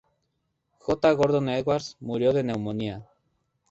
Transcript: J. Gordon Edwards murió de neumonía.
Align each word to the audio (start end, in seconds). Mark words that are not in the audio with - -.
J. 0.87 1.11
Gordon 1.21 1.47
Edwards 1.49 1.95
murió 1.99 2.33
de 2.33 2.41
neumonía. 2.41 3.05